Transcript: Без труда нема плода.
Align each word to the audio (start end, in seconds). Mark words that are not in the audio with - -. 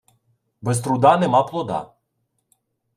Без 0.61 0.81
труда 0.87 1.13
нема 1.27 1.43
плода. 1.53 1.81